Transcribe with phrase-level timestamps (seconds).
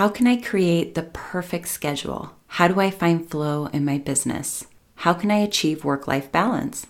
[0.00, 2.30] How can I create the perfect schedule?
[2.46, 4.64] How do I find flow in my business?
[4.94, 6.86] How can I achieve work life balance?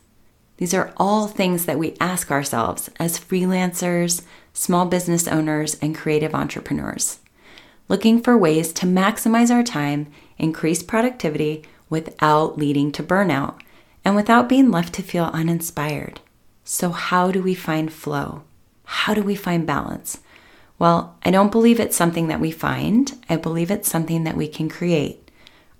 [0.58, 6.36] These are all things that we ask ourselves as freelancers, small business owners, and creative
[6.36, 7.18] entrepreneurs,
[7.88, 10.06] looking for ways to maximize our time,
[10.38, 13.60] increase productivity without leading to burnout,
[14.04, 16.20] and without being left to feel uninspired.
[16.62, 18.44] So, how do we find flow?
[18.84, 20.20] How do we find balance?
[20.80, 23.12] Well, I don't believe it's something that we find.
[23.28, 25.30] I believe it's something that we can create.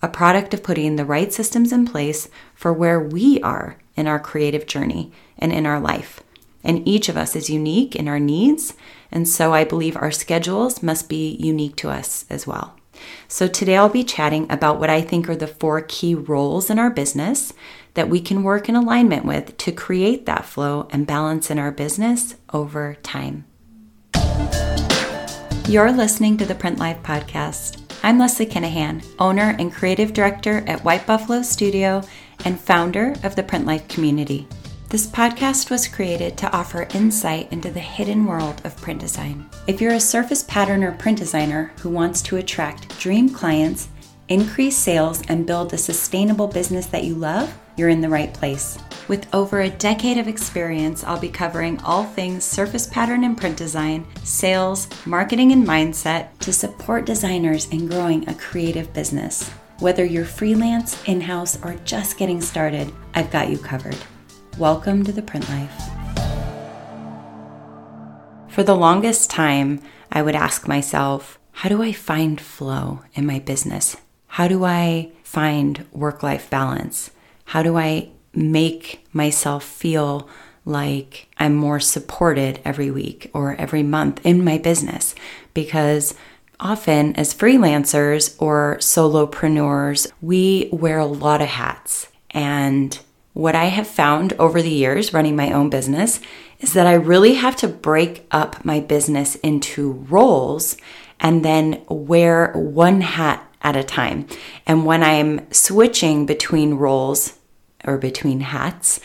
[0.02, 4.20] A product of putting the right systems in place for where we are in our
[4.20, 6.20] creative journey and in our life.
[6.62, 8.74] And each of us is unique in our needs.
[9.10, 12.76] And so I believe our schedules must be unique to us as well.
[13.26, 16.78] So today I'll be chatting about what I think are the four key roles in
[16.78, 17.54] our business
[17.94, 21.72] that we can work in alignment with to create that flow and balance in our
[21.72, 23.46] business over time.
[25.70, 27.80] You're listening to the Print Life podcast.
[28.02, 32.02] I'm Leslie Kinahan, owner and creative director at White Buffalo Studio
[32.44, 34.48] and founder of the Print Life community.
[34.88, 39.48] This podcast was created to offer insight into the hidden world of print design.
[39.68, 43.90] If you're a surface pattern or print designer who wants to attract dream clients,
[44.28, 48.76] increase sales, and build a sustainable business that you love, you're in the right place.
[49.10, 53.56] With over a decade of experience, I'll be covering all things surface pattern and print
[53.56, 59.48] design, sales, marketing, and mindset to support designers in growing a creative business.
[59.80, 63.96] Whether you're freelance, in house, or just getting started, I've got you covered.
[64.58, 65.74] Welcome to the print life.
[68.46, 73.40] For the longest time, I would ask myself, how do I find flow in my
[73.40, 73.96] business?
[74.28, 77.10] How do I find work life balance?
[77.46, 80.28] How do I make myself feel
[80.64, 85.14] like I'm more supported every week or every month in my business?
[85.54, 86.14] Because
[86.58, 92.08] often as freelancers or solopreneurs, we wear a lot of hats.
[92.30, 92.98] And
[93.32, 96.20] what I have found over the years running my own business
[96.60, 100.76] is that I really have to break up my business into roles
[101.18, 104.26] and then wear one hat at a time.
[104.66, 107.38] And when I'm switching between roles
[107.84, 109.00] or between hats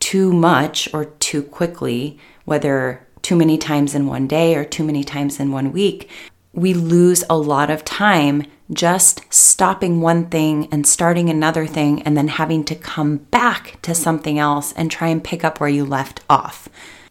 [0.00, 5.02] too much or too quickly, whether too many times in one day or too many
[5.02, 6.08] times in one week,
[6.52, 12.16] we lose a lot of time just stopping one thing and starting another thing and
[12.16, 15.84] then having to come back to something else and try and pick up where you
[15.84, 16.68] left off.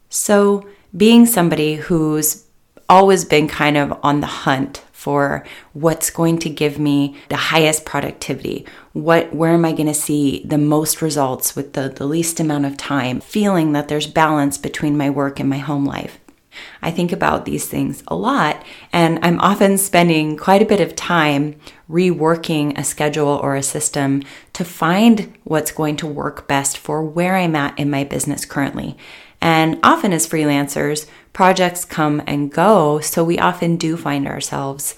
[0.10, 0.66] So,
[0.96, 2.46] being somebody who's
[2.88, 7.86] always been kind of on the hunt for what's going to give me the highest
[7.86, 12.40] productivity what where am i going to see the most results with the, the least
[12.40, 16.18] amount of time feeling that there's balance between my work and my home life
[16.82, 18.64] I think about these things a lot,
[18.94, 24.24] and I'm often spending quite a bit of time reworking a schedule or a system
[24.54, 28.96] to find what's going to work best for where I'm at in my business currently.
[29.42, 34.96] And often, as freelancers, projects come and go, so we often do find ourselves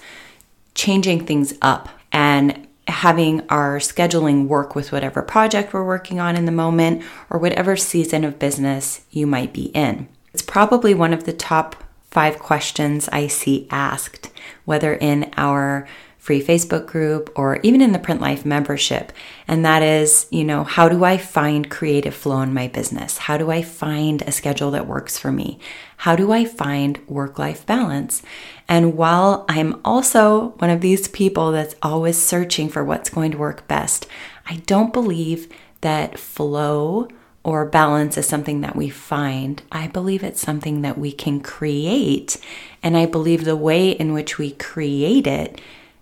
[0.72, 6.44] changing things up and having our scheduling work with whatever project we're working on in
[6.46, 10.08] the moment or whatever season of business you might be in.
[10.32, 11.74] It's probably one of the top
[12.08, 14.30] five questions I see asked,
[14.64, 15.88] whether in our
[16.28, 19.14] free Facebook group or even in the Print Life membership.
[19.46, 23.16] And that is, you know, how do I find creative flow in my business?
[23.16, 25.58] How do I find a schedule that works for me?
[25.96, 28.20] How do I find work life balance?
[28.68, 33.38] And while I'm also one of these people that's always searching for what's going to
[33.38, 34.06] work best,
[34.44, 35.48] I don't believe
[35.80, 37.08] that flow
[37.42, 39.62] or balance is something that we find.
[39.72, 42.36] I believe it's something that we can create.
[42.82, 45.58] And I believe the way in which we create it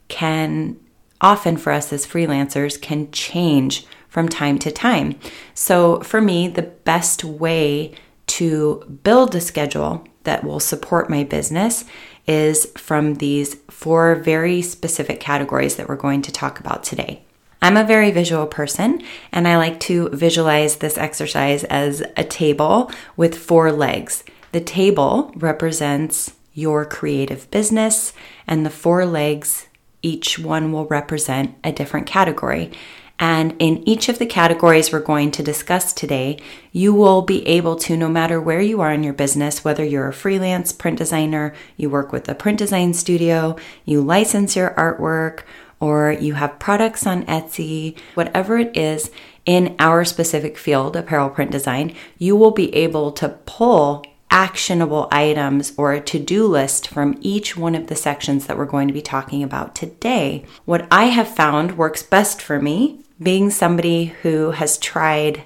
[0.08, 0.76] can
[1.20, 5.18] often, for us as freelancers, can change from time to time.
[5.54, 7.94] So, for me, the best way
[8.28, 11.84] to build a schedule that will support my business
[12.26, 17.22] is from these four very specific categories that we're going to talk about today.
[17.62, 19.02] I'm a very visual person,
[19.32, 24.24] and I like to visualize this exercise as a table with four legs.
[24.52, 28.12] The table represents your creative business,
[28.46, 29.68] and the four legs,
[30.06, 32.70] each one will represent a different category.
[33.18, 36.38] And in each of the categories we're going to discuss today,
[36.70, 40.08] you will be able to, no matter where you are in your business, whether you're
[40.08, 45.40] a freelance print designer, you work with a print design studio, you license your artwork,
[45.80, 49.10] or you have products on Etsy, whatever it is
[49.44, 55.72] in our specific field, apparel print design, you will be able to pull actionable items
[55.76, 58.94] or a to do list from each one of the sections that we're going to
[58.94, 60.44] be talking about today.
[60.64, 65.44] What I have found works best for me, being somebody who has tried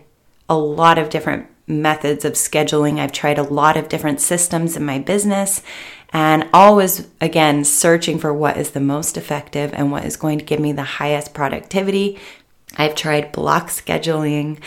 [0.49, 4.85] a lot of different methods of scheduling, I've tried a lot of different systems in
[4.85, 5.63] my business.
[6.13, 10.45] And always, again, searching for what is the most effective and what is going to
[10.45, 12.19] give me the highest productivity
[12.77, 14.59] I've tried block scheduling.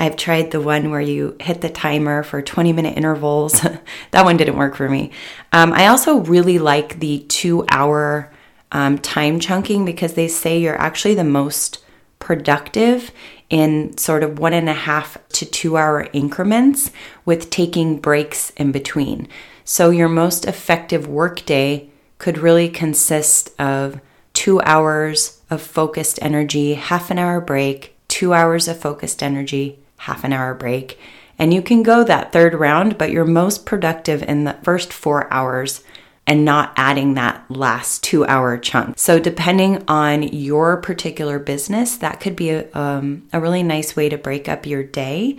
[0.00, 3.60] I've tried the one where you hit the timer for 20 minute intervals.
[4.12, 5.12] that one didn't work for me.
[5.52, 8.32] Um, I also really like the two hour
[8.72, 11.84] um, time chunking because they say you're actually the most
[12.18, 13.12] productive
[13.50, 16.90] in sort of one and a half to two hour increments
[17.26, 19.28] with taking breaks in between.
[19.64, 24.00] So your most effective workday could really consist of
[24.32, 30.24] two hours of focused energy, half an hour break, two hours of focused energy, half
[30.24, 30.98] an hour break.
[31.38, 35.32] And you can go that third round, but you're most productive in the first four
[35.32, 35.82] hours
[36.26, 38.98] and not adding that last two hour chunk.
[38.98, 44.08] So, depending on your particular business, that could be a, um, a really nice way
[44.08, 45.38] to break up your day.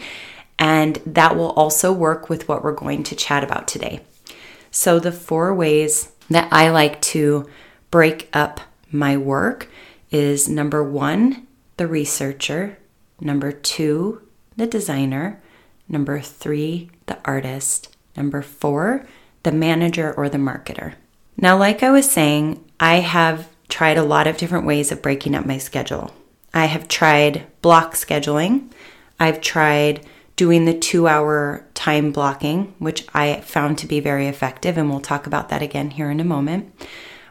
[0.60, 4.02] And that will also work with what we're going to chat about today.
[4.70, 7.48] So, the four ways that I like to
[7.90, 8.62] break up
[8.92, 9.70] my work
[10.12, 11.48] is number one,
[11.78, 12.78] the researcher,
[13.20, 14.22] number two,
[14.56, 15.42] the designer,
[15.88, 19.06] number three, the artist, number four,
[19.44, 20.94] the manager or the marketer.
[21.38, 25.36] Now, like I was saying, I have tried a lot of different ways of breaking
[25.36, 26.14] up my schedule.
[26.54, 28.72] I have tried block scheduling.
[29.20, 30.06] I've tried
[30.36, 35.00] doing the two hour time blocking, which I found to be very effective, and we'll
[35.00, 36.74] talk about that again here in a moment.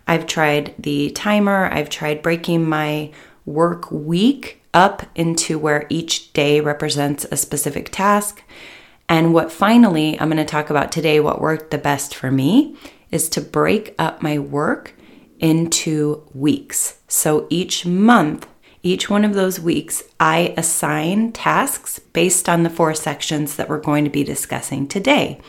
[0.06, 3.12] I've tried the timer, I've tried breaking my
[3.44, 8.42] work week up into where each day represents a specific task.
[9.08, 12.76] And what finally I'm going to talk about today, what worked the best for me,
[13.10, 14.94] is to break up my work
[15.40, 17.00] into weeks.
[17.08, 18.46] So each month,
[18.82, 23.80] each one of those weeks, I assign tasks based on the four sections that we're
[23.80, 25.40] going to be discussing today.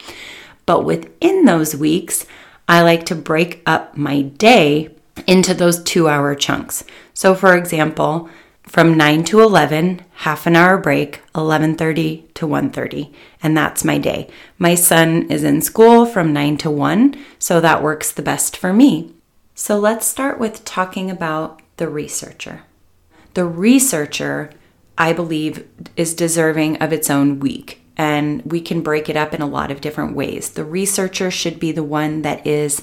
[0.65, 2.25] But within those weeks,
[2.67, 4.95] I like to break up my day
[5.27, 6.83] into those two hour chunks.
[7.13, 8.29] So, for example,
[8.71, 13.11] from 9 to 11 half an hour break 11:30 to 1:30
[13.43, 14.29] and that's my day.
[14.57, 18.71] My son is in school from 9 to 1, so that works the best for
[18.71, 19.11] me.
[19.55, 22.61] So let's start with talking about the researcher.
[23.33, 24.51] The researcher,
[24.97, 25.65] I believe,
[25.97, 29.69] is deserving of its own week and we can break it up in a lot
[29.69, 30.47] of different ways.
[30.47, 32.81] The researcher should be the one that is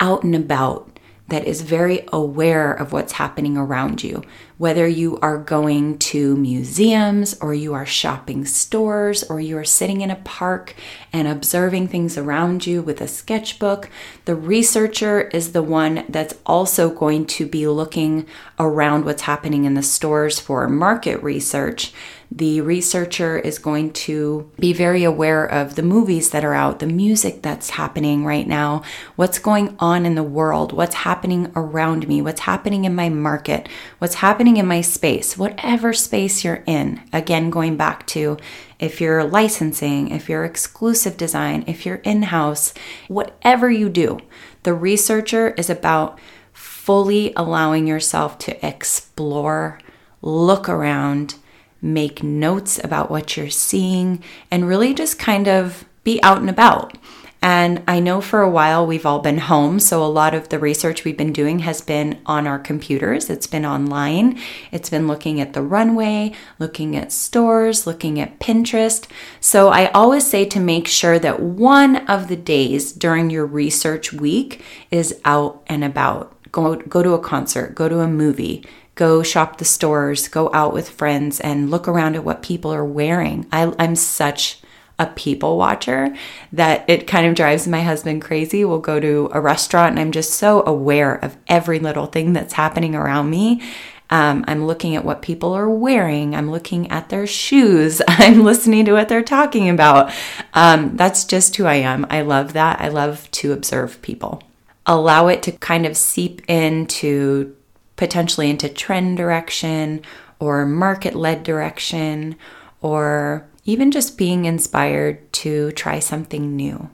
[0.00, 0.98] out and about,
[1.28, 4.24] that is very aware of what's happening around you.
[4.60, 10.02] Whether you are going to museums or you are shopping stores or you are sitting
[10.02, 10.74] in a park
[11.14, 13.88] and observing things around you with a sketchbook,
[14.26, 18.26] the researcher is the one that's also going to be looking
[18.58, 21.94] around what's happening in the stores for market research.
[22.32, 26.86] The researcher is going to be very aware of the movies that are out, the
[26.86, 28.82] music that's happening right now,
[29.16, 33.68] what's going on in the world, what's happening around me, what's happening in my market,
[33.98, 37.02] what's happening in my space, whatever space you're in.
[37.12, 38.36] Again, going back to
[38.78, 42.72] if you're licensing, if you're exclusive design, if you're in house,
[43.08, 44.20] whatever you do,
[44.62, 46.18] the researcher is about
[46.52, 49.78] fully allowing yourself to explore,
[50.22, 51.36] look around,
[51.82, 56.96] make notes about what you're seeing, and really just kind of be out and about.
[57.42, 60.58] And I know for a while we've all been home, so a lot of the
[60.58, 63.30] research we've been doing has been on our computers.
[63.30, 64.38] It's been online.
[64.70, 69.06] It's been looking at the runway, looking at stores, looking at Pinterest.
[69.40, 74.12] So I always say to make sure that one of the days during your research
[74.12, 76.36] week is out and about.
[76.52, 78.66] Go, go to a concert, go to a movie,
[78.96, 82.84] go shop the stores, go out with friends, and look around at what people are
[82.84, 83.46] wearing.
[83.50, 84.60] I, I'm such
[85.00, 86.14] a people watcher
[86.52, 88.64] that it kind of drives my husband crazy.
[88.64, 92.52] We'll go to a restaurant and I'm just so aware of every little thing that's
[92.52, 93.62] happening around me.
[94.10, 96.34] Um, I'm looking at what people are wearing.
[96.34, 98.02] I'm looking at their shoes.
[98.08, 100.12] I'm listening to what they're talking about.
[100.52, 102.06] Um, that's just who I am.
[102.10, 102.80] I love that.
[102.80, 104.42] I love to observe people.
[104.84, 107.56] Allow it to kind of seep into
[107.96, 110.02] potentially into trend direction
[110.40, 112.36] or market led direction
[112.82, 116.90] or even just being inspired to try something new.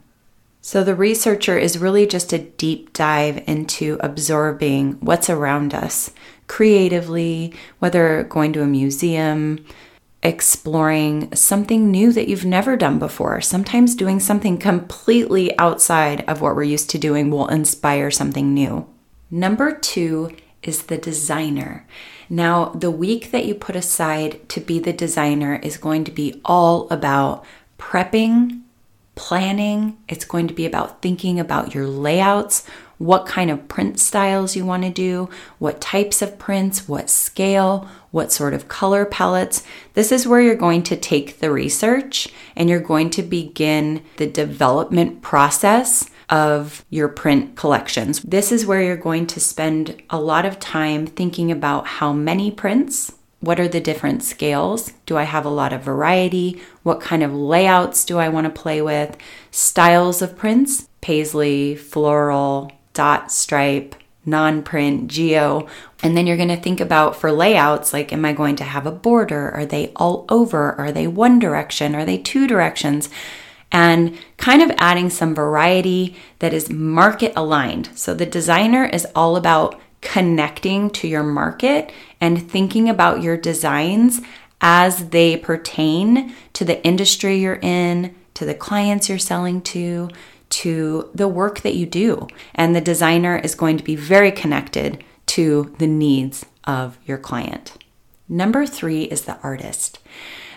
[0.61, 6.11] So, the researcher is really just a deep dive into absorbing what's around us
[6.49, 9.65] creatively, whether going to a museum,
[10.23, 13.41] exploring something new that you've never done before.
[13.41, 18.89] Sometimes doing something completely outside of what we're used to doing will inspire something new.
[19.31, 21.87] Number two is the designer.
[22.29, 26.41] Now, the week that you put aside to be the designer is going to be
[26.45, 27.45] all about
[27.79, 28.63] prepping,
[29.15, 29.97] planning.
[30.09, 32.67] It's going to be about thinking about your layouts,
[32.99, 35.29] what kind of print styles you want to do,
[35.59, 39.63] what types of prints, what scale, what sort of color palettes.
[39.95, 44.27] This is where you're going to take the research and you're going to begin the
[44.27, 48.21] development process of your print collections.
[48.23, 52.51] This is where you're going to spend a lot of time thinking about how many
[52.51, 54.93] prints, what are the different scales?
[55.05, 56.61] Do I have a lot of variety?
[56.83, 59.17] What kind of layouts do I want to play with?
[59.51, 65.69] Styles of prints, paisley, floral, dot, stripe, non print, geo.
[66.03, 68.87] And then you're going to think about for layouts like, am I going to have
[68.87, 69.51] a border?
[69.53, 70.73] Are they all over?
[70.73, 71.95] Are they one direction?
[71.95, 73.09] Are they two directions?
[73.73, 77.91] And kind of adding some variety that is market aligned.
[77.95, 84.21] So the designer is all about connecting to your market and thinking about your designs
[84.61, 90.09] as they pertain to the industry you're in, to the clients you're selling to,
[90.49, 92.29] to the work that you do.
[92.55, 97.77] And the designer is going to be very connected to the needs of your client.
[98.29, 99.99] Number three is the artist.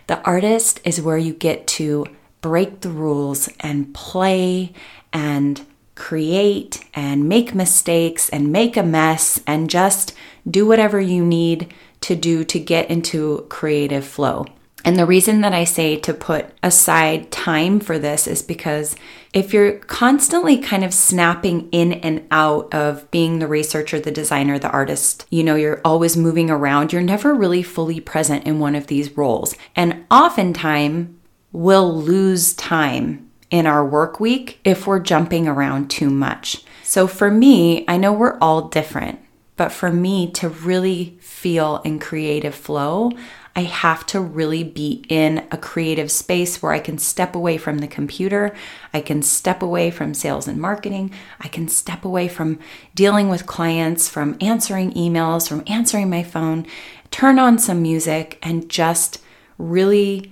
[0.08, 2.06] The artist is where you get to
[2.41, 4.74] break the rules and play
[5.12, 5.65] and
[5.96, 10.13] create and make mistakes and make a mess and just
[10.50, 14.46] do whatever you need to do to get into creative flow.
[14.86, 18.96] And the reason that I say to put aside time for this is because
[19.34, 24.58] if you're constantly kind of snapping in and out of being the researcher, the designer,
[24.58, 28.74] the artist, you know, you're always moving around, you're never really fully present in one
[28.74, 29.53] of these roles.
[29.75, 31.19] And oftentimes,
[31.51, 36.63] we'll lose time in our work week if we're jumping around too much.
[36.84, 39.20] So for me, I know we're all different,
[39.56, 43.12] but for me to really feel in creative flow,
[43.56, 47.79] I have to really be in a creative space where I can step away from
[47.79, 48.56] the computer.
[48.94, 51.12] I can step away from sales and marketing.
[51.41, 52.60] I can step away from
[52.96, 56.65] dealing with clients, from answering emails, from answering my phone,
[57.12, 59.22] turn on some music, and just
[59.58, 60.32] really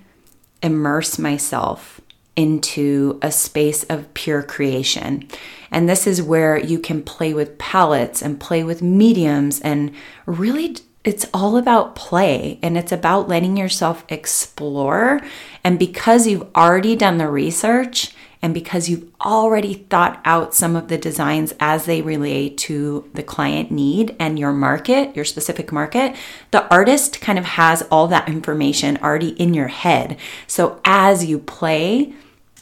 [0.61, 2.01] immerse myself
[2.35, 5.27] into a space of pure creation.
[5.71, 9.91] And this is where you can play with palettes and play with mediums and
[10.25, 15.21] really it's all about play and it's about letting yourself explore.
[15.63, 20.87] And because you've already done the research and because you've already thought out some of
[20.87, 26.15] the designs as they relate to the client need and your market, your specific market,
[26.51, 30.17] the artist kind of has all that information already in your head.
[30.45, 32.13] So as you play,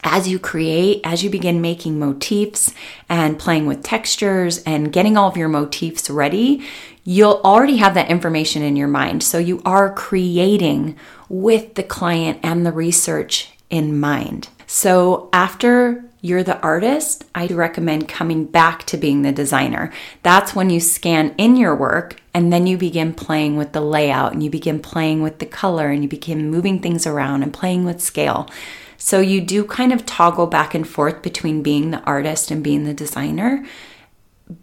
[0.04, 2.74] as you create, as you begin making motifs
[3.10, 6.64] and playing with textures and getting all of your motifs ready,
[7.04, 9.24] you'll already have that information in your mind.
[9.24, 10.96] So you are creating
[11.28, 14.50] with the client and the research in mind.
[14.68, 19.92] So after you're the artist, I recommend coming back to being the designer.
[20.24, 24.34] That's when you scan in your work and then you begin playing with the layout
[24.34, 27.86] and you begin playing with the color and you begin moving things around and playing
[27.86, 28.50] with scale.
[28.98, 32.86] So you do kind of toggle back and forth between being the artist and being
[32.86, 33.64] the designer.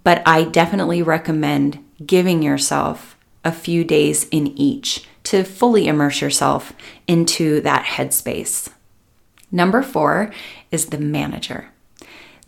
[0.02, 6.72] But I definitely recommend giving yourself a few days in each to fully immerse yourself
[7.06, 8.68] into that headspace.
[9.52, 10.32] Number four
[10.70, 11.68] is the manager.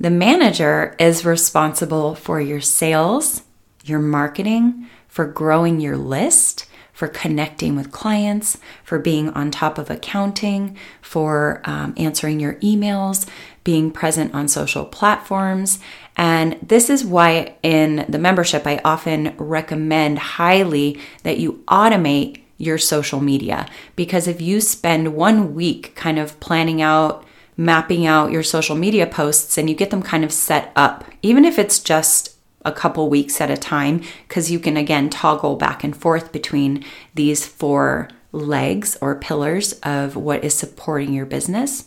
[0.00, 3.42] The manager is responsible for your sales,
[3.84, 9.90] your marketing, for growing your list, for connecting with clients, for being on top of
[9.90, 13.28] accounting, for um, answering your emails,
[13.64, 15.80] being present on social platforms.
[16.16, 22.78] And this is why in the membership, I often recommend highly that you automate your
[22.78, 23.68] social media.
[23.96, 27.24] Because if you spend one week kind of planning out,
[27.56, 31.44] mapping out your social media posts and you get them kind of set up, even
[31.44, 32.34] if it's just
[32.64, 36.84] a couple weeks at a time because you can again toggle back and forth between
[37.14, 41.86] these four legs or pillars of what is supporting your business.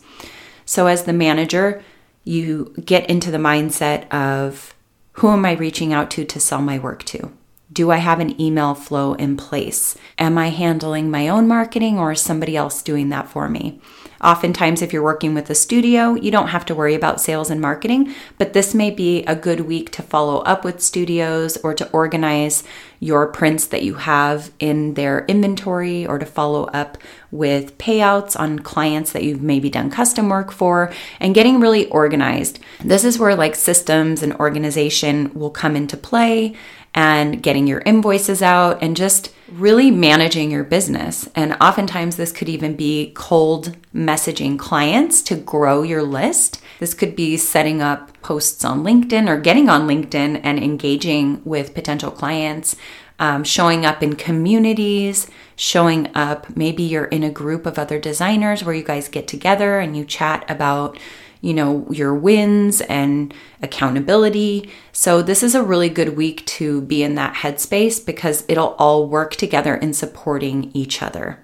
[0.64, 1.82] So, as the manager,
[2.24, 4.74] you get into the mindset of
[5.12, 7.32] who am I reaching out to to sell my work to?
[7.70, 9.96] Do I have an email flow in place?
[10.18, 13.80] Am I handling my own marketing or is somebody else doing that for me?
[14.22, 17.60] Oftentimes, if you're working with a studio, you don't have to worry about sales and
[17.60, 21.88] marketing, but this may be a good week to follow up with studios or to
[21.90, 22.64] organize
[22.98, 26.98] your prints that you have in their inventory or to follow up
[27.30, 32.58] with payouts on clients that you've maybe done custom work for and getting really organized.
[32.80, 36.56] This is where like systems and organization will come into play
[36.98, 41.28] and getting your invoices out and just really managing your business.
[41.36, 46.60] And oftentimes, this could even be cold messaging clients to grow your list.
[46.80, 51.72] This could be setting up posts on LinkedIn or getting on LinkedIn and engaging with
[51.72, 52.74] potential clients,
[53.18, 56.56] um, showing up in communities, showing up.
[56.56, 60.04] Maybe you're in a group of other designers where you guys get together and you
[60.04, 60.98] chat about
[61.40, 63.32] you know, your wins and
[63.62, 64.70] accountability.
[64.92, 69.06] So, this is a really good week to be in that headspace because it'll all
[69.06, 71.38] work together in supporting each other.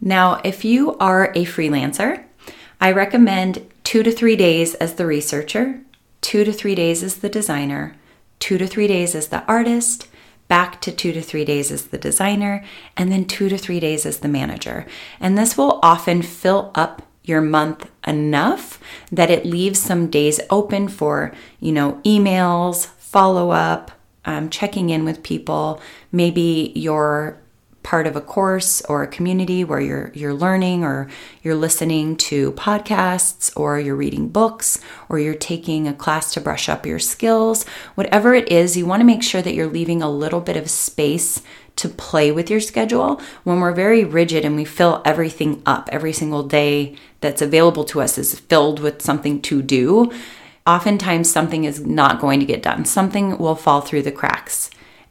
[0.00, 2.24] Now, if you are a freelancer,
[2.80, 5.80] I recommend two to three days as the researcher,
[6.20, 7.96] two to three days as the designer,
[8.38, 10.07] two to three days as the artist,
[10.48, 12.64] back to two to three days as the designer,
[12.96, 14.86] and then two to three days as the manager.
[15.20, 18.80] And this will often fill up your month enough
[19.12, 23.90] that it leaves some days open for, you know, emails, follow up,
[24.24, 25.80] um, checking in with people.
[26.10, 27.38] Maybe you're
[27.82, 31.08] part of a course or a community where you're you're learning or
[31.42, 36.68] you're listening to podcasts or you're reading books or you're taking a class to brush
[36.68, 37.64] up your skills.
[37.94, 40.68] Whatever it is you want to make sure that you're leaving a little bit of
[40.68, 41.42] space
[41.76, 43.20] to play with your schedule.
[43.44, 48.00] When we're very rigid and we fill everything up every single day that's available to
[48.00, 50.12] us is filled with something to do
[50.66, 52.84] oftentimes something is not going to get done.
[52.84, 54.68] Something will fall through the cracks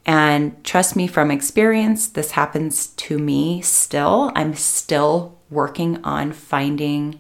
[0.08, 7.20] and trust me from experience this happens to me still i'm still working on finding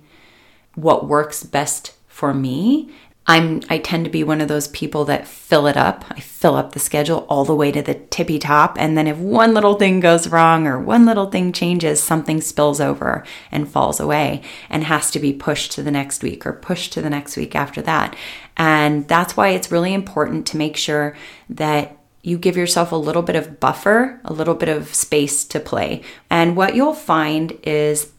[0.73, 2.89] what works best for me
[3.29, 6.05] I'm I tend to be one of those people that fill it up.
[6.09, 9.17] I fill up the schedule all the way to the tippy top and then if
[9.17, 13.99] one little thing goes wrong or one little thing changes, something spills over and falls
[13.99, 17.35] away and has to be pushed to the next week or pushed to the next
[17.35, 18.15] week after that.
[18.55, 21.17] And that's why it's really important to make sure
[21.49, 25.61] that you give yourself a little bit of buffer, a little bit of space to
[25.61, 26.01] play.
[26.29, 28.11] And what you'll find is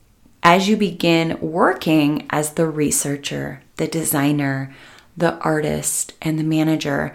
[0.42, 4.74] as you begin working as the researcher, the designer,
[5.14, 7.14] the artist, and the manager,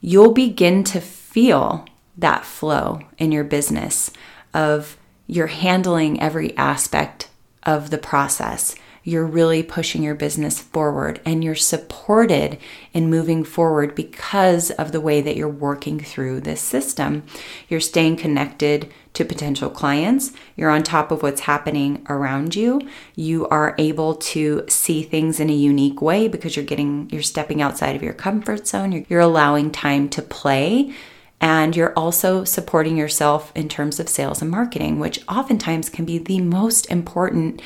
[0.00, 1.84] you'll begin to feel
[2.16, 4.10] that flow in your business
[4.54, 7.28] of you're handling every aspect
[7.64, 12.58] of the process you're really pushing your business forward and you're supported
[12.92, 17.24] in moving forward because of the way that you're working through this system.
[17.68, 22.80] You're staying connected to potential clients, you're on top of what's happening around you.
[23.14, 27.60] You are able to see things in a unique way because you're getting you're stepping
[27.60, 28.92] outside of your comfort zone.
[28.92, 30.94] You're, you're allowing time to play
[31.42, 36.16] and you're also supporting yourself in terms of sales and marketing, which oftentimes can be
[36.16, 37.60] the most important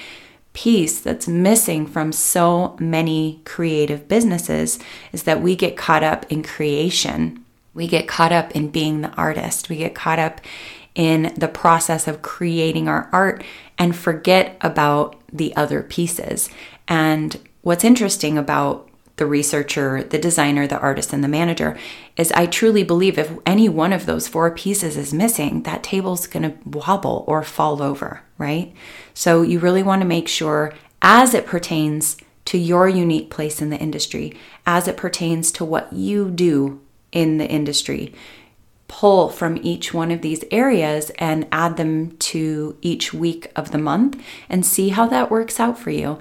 [0.56, 4.78] piece that's missing from so many creative businesses
[5.12, 7.44] is that we get caught up in creation.
[7.74, 9.68] We get caught up in being the artist.
[9.68, 10.40] We get caught up
[10.94, 13.44] in the process of creating our art
[13.76, 16.48] and forget about the other pieces.
[16.88, 21.76] And what's interesting about the researcher, the designer, the artist, and the manager
[22.16, 26.26] is I truly believe if any one of those four pieces is missing, that table's
[26.26, 28.72] gonna wobble or fall over, right?
[29.14, 33.78] So you really wanna make sure, as it pertains to your unique place in the
[33.78, 38.14] industry, as it pertains to what you do in the industry,
[38.88, 43.78] pull from each one of these areas and add them to each week of the
[43.78, 46.18] month and see how that works out for you.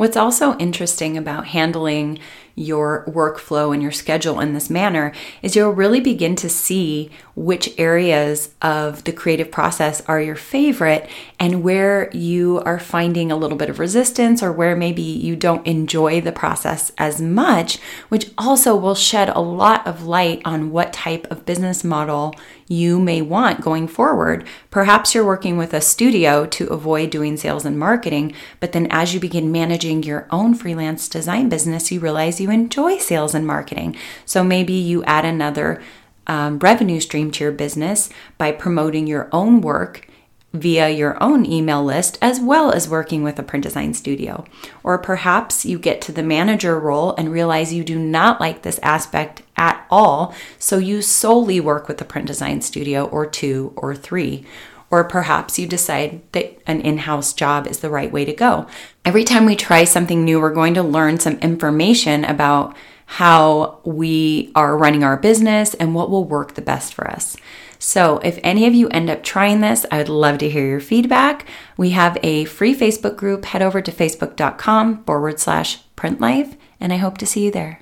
[0.00, 2.20] What's also interesting about handling
[2.60, 7.72] your workflow and your schedule in this manner is you'll really begin to see which
[7.78, 13.56] areas of the creative process are your favorite and where you are finding a little
[13.56, 17.78] bit of resistance or where maybe you don't enjoy the process as much,
[18.10, 22.34] which also will shed a lot of light on what type of business model
[22.68, 24.46] you may want going forward.
[24.70, 29.12] Perhaps you're working with a studio to avoid doing sales and marketing, but then as
[29.12, 33.96] you begin managing your own freelance design business, you realize enjoy sales and marketing.
[34.24, 35.82] So maybe you add another
[36.26, 40.06] um, revenue stream to your business by promoting your own work
[40.52, 44.44] via your own email list as well as working with a print design studio.
[44.82, 48.80] Or perhaps you get to the manager role and realize you do not like this
[48.82, 53.94] aspect at all, so you solely work with a print design studio or two or
[53.94, 54.44] three.
[54.90, 58.66] Or perhaps you decide that an in house job is the right way to go.
[59.04, 62.76] Every time we try something new, we're going to learn some information about
[63.06, 67.36] how we are running our business and what will work the best for us.
[67.82, 70.80] So, if any of you end up trying this, I would love to hear your
[70.80, 71.46] feedback.
[71.78, 73.46] We have a free Facebook group.
[73.46, 77.80] Head over to facebook.com forward slash printlife, and I hope to see you there.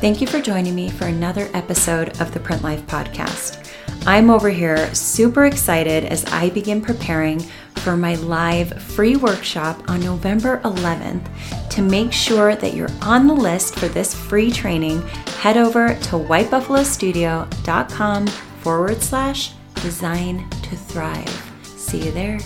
[0.00, 3.69] Thank you for joining me for another episode of the Print Life Podcast.
[4.10, 7.38] I'm over here super excited as I begin preparing
[7.76, 11.24] for my live free workshop on November 11th.
[11.70, 15.06] To make sure that you're on the list for this free training,
[15.38, 21.52] head over to whitebuffalostudio.com forward slash design to thrive.
[21.62, 22.40] See you there.